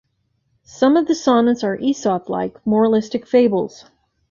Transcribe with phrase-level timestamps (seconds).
[0.65, 3.85] Some of the sonnets are Aesop-like moralistic fables.